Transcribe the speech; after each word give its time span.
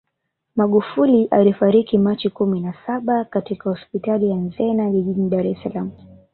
Magufuli 0.55 1.25
alifariki 1.25 1.97
Machi 1.97 2.29
kumi 2.29 2.59
na 2.59 2.73
saba 2.85 3.25
katika 3.25 3.69
hospitali 3.69 4.29
ya 4.29 4.35
Mzena 4.35 4.89
jijini 4.91 5.29
Dar 5.29 5.47
es 5.47 5.57
Salaam 5.63 5.91